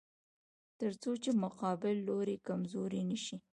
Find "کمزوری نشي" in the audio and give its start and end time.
2.47-3.37